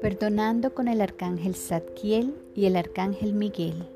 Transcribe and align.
Perdonando 0.00 0.74
con 0.74 0.88
el 0.88 1.00
arcángel 1.00 1.54
Zadkiel 1.54 2.34
y 2.54 2.66
el 2.66 2.76
arcángel 2.76 3.34
Miguel. 3.34 3.86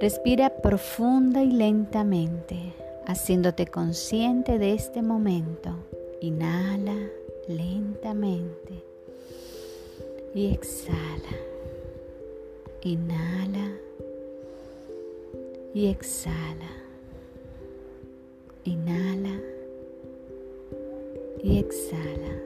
Respira 0.00 0.62
profunda 0.62 1.42
y 1.42 1.50
lentamente, 1.50 2.72
haciéndote 3.06 3.66
consciente 3.66 4.58
de 4.58 4.74
este 4.74 5.02
momento. 5.02 5.70
Inhala 6.20 6.96
lentamente 7.48 8.84
y 10.34 10.52
exhala. 10.52 11.36
Inhala 12.82 13.72
y 15.74 15.88
exhala. 15.88 16.77
Inhala 18.64 19.40
y 21.42 21.58
exhala. 21.58 22.36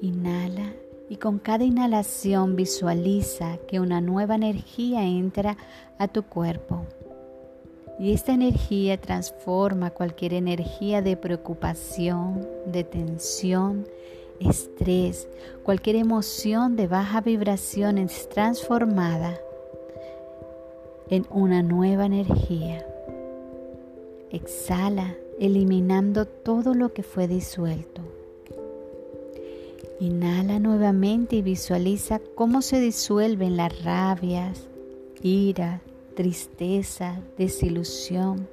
Inhala 0.00 0.72
y 1.08 1.16
con 1.16 1.38
cada 1.38 1.64
inhalación 1.64 2.56
visualiza 2.56 3.58
que 3.68 3.80
una 3.80 4.00
nueva 4.00 4.36
energía 4.36 5.04
entra 5.04 5.56
a 5.98 6.08
tu 6.08 6.22
cuerpo. 6.22 6.86
Y 7.98 8.12
esta 8.12 8.32
energía 8.32 8.98
transforma 8.98 9.90
cualquier 9.90 10.34
energía 10.34 11.02
de 11.02 11.16
preocupación, 11.16 12.48
de 12.64 12.84
tensión, 12.84 13.86
estrés, 14.40 15.28
cualquier 15.64 15.96
emoción 15.96 16.76
de 16.76 16.86
baja 16.86 17.20
vibración 17.20 17.98
es 17.98 18.28
transformada 18.28 19.38
en 21.10 21.26
una 21.30 21.62
nueva 21.62 22.06
energía. 22.06 22.86
Exhala, 24.30 25.16
eliminando 25.40 26.24
todo 26.24 26.74
lo 26.74 26.92
que 26.92 27.02
fue 27.02 27.26
disuelto. 27.26 28.02
Inhala 29.98 30.60
nuevamente 30.60 31.36
y 31.36 31.42
visualiza 31.42 32.20
cómo 32.36 32.62
se 32.62 32.80
disuelven 32.80 33.56
las 33.56 33.82
rabias, 33.82 34.68
ira, 35.20 35.82
tristeza, 36.14 37.20
desilusión 37.36 38.48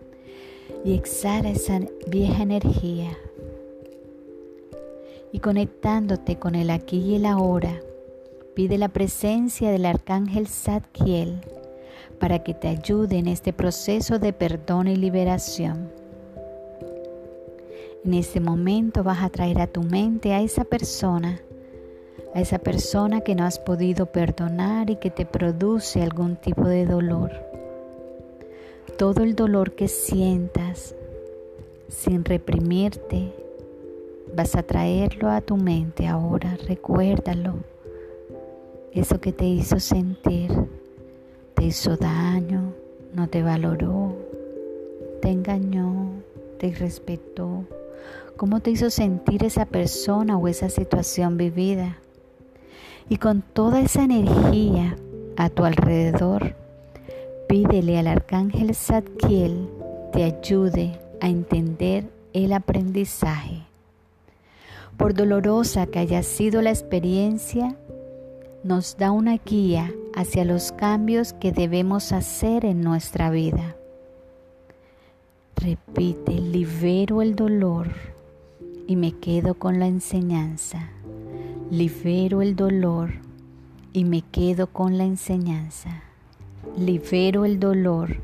y 0.83 0.93
exhala 0.93 1.51
esa 1.51 1.79
vieja 2.07 2.41
energía. 2.41 3.15
Y 5.31 5.39
conectándote 5.39 6.37
con 6.37 6.55
el 6.55 6.71
aquí 6.71 6.97
y 6.97 7.15
el 7.15 7.25
ahora, 7.27 7.81
pide 8.55 8.79
la 8.79 8.89
presencia 8.89 9.69
del 9.69 9.85
arcángel 9.85 10.47
Zadkiel 10.47 11.41
para 12.19 12.39
que 12.39 12.53
te 12.53 12.67
ayude 12.67 13.17
en 13.17 13.27
este 13.27 13.53
proceso 13.53 14.19
de 14.19 14.33
perdón 14.33 14.87
y 14.87 14.95
liberación. 14.95 15.91
En 18.03 18.13
este 18.13 18.39
momento 18.39 19.03
vas 19.03 19.21
a 19.21 19.29
traer 19.29 19.59
a 19.59 19.67
tu 19.67 19.83
mente 19.83 20.33
a 20.33 20.41
esa 20.41 20.63
persona, 20.63 21.41
a 22.33 22.41
esa 22.41 22.59
persona 22.59 23.21
que 23.21 23.35
no 23.35 23.43
has 23.43 23.59
podido 23.59 24.05
perdonar 24.07 24.89
y 24.89 24.95
que 24.95 25.11
te 25.11 25.25
produce 25.25 26.01
algún 26.01 26.37
tipo 26.37 26.67
de 26.67 26.85
dolor. 26.85 27.31
Todo 28.97 29.23
el 29.23 29.35
dolor 29.35 29.73
que 29.73 29.87
sientas 29.87 30.95
sin 31.89 32.25
reprimirte, 32.25 33.33
vas 34.35 34.55
a 34.55 34.63
traerlo 34.63 35.29
a 35.29 35.41
tu 35.41 35.57
mente 35.57 36.07
ahora, 36.07 36.57
recuérdalo. 36.67 37.55
Eso 38.91 39.19
que 39.19 39.31
te 39.31 39.45
hizo 39.45 39.79
sentir, 39.79 40.51
te 41.57 41.65
hizo 41.65 41.97
daño, 41.97 42.71
no 43.15 43.27
te 43.27 43.41
valoró, 43.41 44.15
te 45.23 45.29
engañó, 45.29 46.11
te 46.59 46.67
irrespetó 46.67 47.65
cómo 48.35 48.59
te 48.59 48.69
hizo 48.69 48.91
sentir 48.91 49.43
esa 49.43 49.65
persona 49.65 50.37
o 50.37 50.47
esa 50.47 50.69
situación 50.69 51.35
vivida. 51.35 51.97
Y 53.09 53.17
con 53.17 53.41
toda 53.41 53.81
esa 53.81 54.03
energía 54.03 54.95
a 55.35 55.49
tu 55.49 55.65
alrededor, 55.65 56.55
pídele 57.49 57.97
al 57.97 58.07
arcángel 58.07 58.75
Zadkiel 58.75 59.67
te 60.13 60.25
ayude 60.25 60.99
a 61.21 61.27
entender 61.27 62.05
el 62.33 62.53
aprendizaje. 62.53 63.63
Por 64.95 65.15
dolorosa 65.15 65.87
que 65.87 65.97
haya 65.97 66.21
sido 66.21 66.61
la 66.61 66.69
experiencia, 66.69 67.75
nos 68.63 68.97
da 68.97 69.11
una 69.11 69.37
guía 69.37 69.91
hacia 70.15 70.45
los 70.45 70.71
cambios 70.71 71.33
que 71.33 71.51
debemos 71.51 72.11
hacer 72.11 72.65
en 72.65 72.81
nuestra 72.81 73.29
vida. 73.29 73.75
Repite, 75.55 76.33
libero 76.33 77.21
el 77.21 77.35
dolor 77.35 77.87
y 78.87 78.95
me 78.95 79.13
quedo 79.13 79.55
con 79.55 79.79
la 79.79 79.87
enseñanza. 79.87 80.89
Libero 81.71 82.41
el 82.41 82.55
dolor 82.55 83.11
y 83.93 84.05
me 84.05 84.21
quedo 84.21 84.67
con 84.67 84.97
la 84.97 85.03
enseñanza. 85.03 86.03
Libero 86.77 87.45
el 87.45 87.59
dolor 87.59 88.17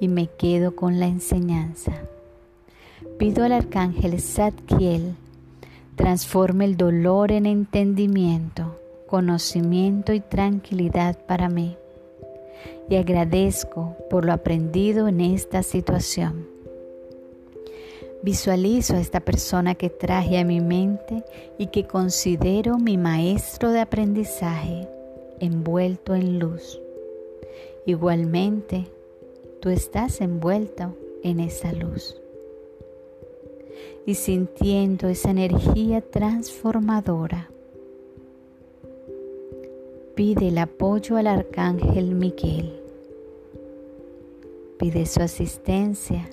y 0.00 0.08
me 0.08 0.28
quedo 0.28 0.76
con 0.76 1.00
la 1.00 1.06
enseñanza. 1.06 1.92
Pido 3.18 3.44
al 3.44 3.52
arcángel 3.52 4.20
Zadkiel 4.20 5.14
transforme 5.98 6.64
el 6.64 6.76
dolor 6.76 7.32
en 7.32 7.44
entendimiento, 7.44 8.78
conocimiento 9.08 10.12
y 10.12 10.20
tranquilidad 10.20 11.18
para 11.26 11.48
mí. 11.48 11.76
Y 12.88 12.94
agradezco 12.94 13.96
por 14.08 14.24
lo 14.24 14.32
aprendido 14.32 15.08
en 15.08 15.20
esta 15.20 15.64
situación. 15.64 16.46
Visualizo 18.22 18.94
a 18.94 19.00
esta 19.00 19.20
persona 19.20 19.74
que 19.74 19.90
traje 19.90 20.38
a 20.38 20.44
mi 20.44 20.60
mente 20.60 21.24
y 21.58 21.68
que 21.68 21.86
considero 21.86 22.78
mi 22.78 22.96
maestro 22.96 23.70
de 23.70 23.80
aprendizaje, 23.80 24.88
envuelto 25.40 26.14
en 26.14 26.38
luz. 26.38 26.80
Igualmente, 27.86 28.86
tú 29.60 29.70
estás 29.70 30.20
envuelto 30.20 30.96
en 31.22 31.40
esa 31.40 31.72
luz. 31.72 32.16
Y 34.04 34.14
sintiendo 34.14 35.08
esa 35.08 35.30
energía 35.30 36.00
transformadora, 36.00 37.50
pide 40.18 40.48
el 40.48 40.58
apoyo 40.58 41.16
al 41.16 41.28
arcángel 41.28 42.16
Miguel. 42.16 42.72
Pide 44.76 45.06
su 45.06 45.22
asistencia 45.22 46.28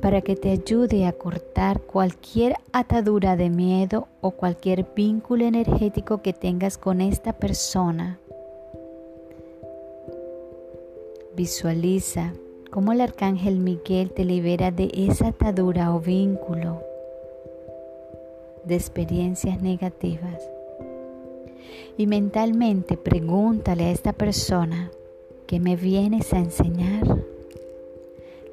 para 0.00 0.22
que 0.22 0.34
te 0.34 0.50
ayude 0.50 1.04
a 1.04 1.12
cortar 1.12 1.82
cualquier 1.82 2.54
atadura 2.72 3.36
de 3.36 3.50
miedo 3.50 4.08
o 4.22 4.30
cualquier 4.30 4.86
vínculo 4.96 5.44
energético 5.44 6.22
que 6.22 6.32
tengas 6.32 6.78
con 6.78 7.02
esta 7.02 7.34
persona. 7.34 8.18
Visualiza 11.36 12.32
cómo 12.70 12.92
el 12.92 13.02
arcángel 13.02 13.58
Miguel 13.58 14.10
te 14.10 14.24
libera 14.24 14.70
de 14.70 14.90
esa 14.94 15.28
atadura 15.28 15.94
o 15.94 16.00
vínculo 16.00 16.82
de 18.64 18.74
experiencias 18.74 19.60
negativas. 19.60 20.57
Y 21.96 22.06
mentalmente 22.06 22.96
pregúntale 22.96 23.84
a 23.84 23.90
esta 23.90 24.12
persona, 24.12 24.90
¿qué 25.46 25.60
me 25.60 25.76
vienes 25.76 26.32
a 26.32 26.38
enseñar? 26.38 27.24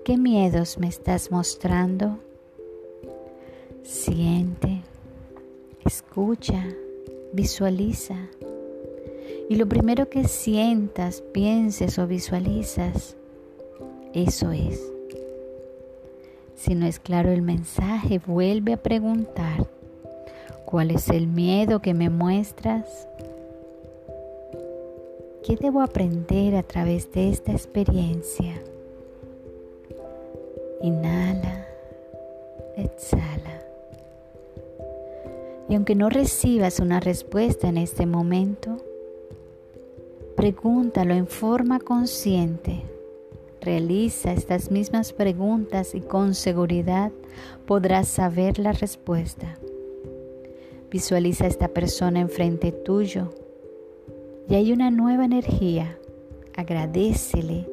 ¿Qué 0.03 0.17
miedos 0.17 0.77
me 0.77 0.87
estás 0.87 1.31
mostrando? 1.31 2.19
Siente, 3.83 4.81
escucha, 5.85 6.67
visualiza. 7.33 8.15
Y 9.49 9.55
lo 9.55 9.67
primero 9.67 10.09
que 10.09 10.27
sientas, 10.27 11.21
pienses 11.33 11.99
o 11.99 12.07
visualizas, 12.07 13.15
eso 14.13 14.51
es. 14.51 14.91
Si 16.55 16.73
no 16.73 16.85
es 16.85 16.99
claro 16.99 17.31
el 17.31 17.41
mensaje, 17.41 18.19
vuelve 18.25 18.73
a 18.73 18.81
preguntar, 18.81 19.67
¿cuál 20.65 20.91
es 20.91 21.09
el 21.09 21.27
miedo 21.27 21.81
que 21.81 21.93
me 21.93 22.09
muestras? 22.09 23.07
¿Qué 25.45 25.55
debo 25.55 25.81
aprender 25.81 26.55
a 26.55 26.63
través 26.63 27.11
de 27.11 27.29
esta 27.29 27.51
experiencia? 27.51 28.55
Inhala, 30.81 31.67
exhala. 32.75 33.61
Y 35.69 35.75
aunque 35.75 35.95
no 35.95 36.09
recibas 36.09 36.79
una 36.79 36.99
respuesta 36.99 37.67
en 37.67 37.77
este 37.77 38.05
momento, 38.05 38.77
pregúntalo 40.35 41.13
en 41.13 41.27
forma 41.27 41.79
consciente. 41.79 42.83
Realiza 43.61 44.33
estas 44.33 44.69
mismas 44.69 45.13
preguntas 45.13 45.95
y 45.95 46.01
con 46.01 46.35
seguridad 46.35 47.11
podrás 47.65 48.07
saber 48.07 48.59
la 48.59 48.73
respuesta. 48.73 49.57
Visualiza 50.95 51.43
a 51.43 51.47
esta 51.47 51.67
persona 51.67 52.21
enfrente 52.21 52.71
tuyo 52.71 53.33
y 54.47 54.55
hay 54.55 54.71
una 54.71 54.91
nueva 54.91 55.25
energía. 55.25 55.99
Agradecele 56.55 57.67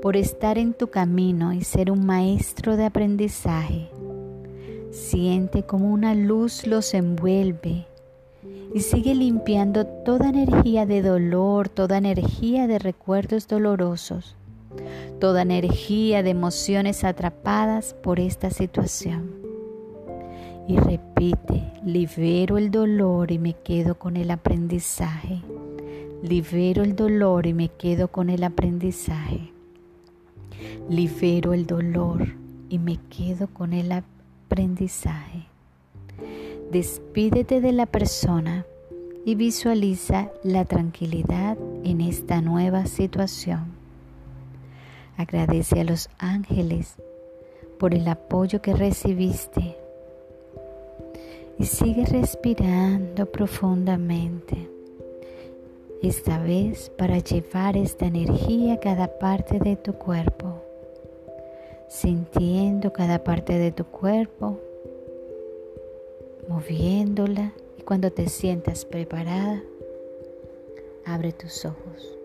por 0.00 0.16
estar 0.16 0.58
en 0.58 0.74
tu 0.74 0.86
camino 0.86 1.52
y 1.52 1.62
ser 1.62 1.90
un 1.90 2.06
maestro 2.06 2.76
de 2.76 2.84
aprendizaje. 2.84 3.88
Siente 4.92 5.64
como 5.64 5.92
una 5.92 6.14
luz 6.14 6.68
los 6.68 6.94
envuelve 6.94 7.88
y 8.72 8.78
sigue 8.78 9.12
limpiando 9.16 9.84
toda 9.84 10.28
energía 10.28 10.86
de 10.86 11.02
dolor, 11.02 11.68
toda 11.68 11.98
energía 11.98 12.68
de 12.68 12.78
recuerdos 12.78 13.48
dolorosos, 13.48 14.36
toda 15.18 15.42
energía 15.42 16.22
de 16.22 16.30
emociones 16.30 17.02
atrapadas 17.02 17.94
por 17.94 18.20
esta 18.20 18.50
situación. 18.50 19.47
Y 20.68 20.76
repite, 20.76 21.72
libero 21.82 22.58
el 22.58 22.70
dolor 22.70 23.32
y 23.32 23.38
me 23.38 23.54
quedo 23.54 23.98
con 23.98 24.18
el 24.18 24.30
aprendizaje. 24.30 25.40
Libero 26.22 26.82
el 26.82 26.94
dolor 26.94 27.46
y 27.46 27.54
me 27.54 27.70
quedo 27.70 28.08
con 28.08 28.28
el 28.28 28.44
aprendizaje. 28.44 29.50
Libero 30.90 31.54
el 31.54 31.66
dolor 31.66 32.28
y 32.68 32.78
me 32.78 32.98
quedo 33.08 33.46
con 33.46 33.72
el 33.72 33.92
aprendizaje. 33.92 35.46
Despídete 36.70 37.62
de 37.62 37.72
la 37.72 37.86
persona 37.86 38.66
y 39.24 39.36
visualiza 39.36 40.30
la 40.42 40.66
tranquilidad 40.66 41.56
en 41.82 42.02
esta 42.02 42.42
nueva 42.42 42.84
situación. 42.84 43.72
Agradece 45.16 45.80
a 45.80 45.84
los 45.84 46.10
ángeles 46.18 46.96
por 47.78 47.94
el 47.94 48.06
apoyo 48.06 48.60
que 48.60 48.74
recibiste 48.74 49.78
y 51.58 51.64
sigue 51.64 52.04
respirando 52.06 53.26
profundamente 53.26 54.68
esta 56.02 56.40
vez 56.40 56.90
para 56.90 57.18
llevar 57.18 57.76
esta 57.76 58.06
energía 58.06 58.74
a 58.74 58.80
cada 58.80 59.18
parte 59.18 59.58
de 59.58 59.74
tu 59.76 59.94
cuerpo, 59.94 60.62
sintiendo 61.88 62.92
cada 62.92 63.24
parte 63.24 63.58
de 63.58 63.72
tu 63.72 63.84
cuerpo, 63.84 64.60
moviéndola 66.48 67.52
y 67.76 67.82
cuando 67.82 68.12
te 68.12 68.28
sientas 68.28 68.84
preparada, 68.84 69.60
abre 71.04 71.32
tus 71.32 71.64
ojos. 71.64 72.17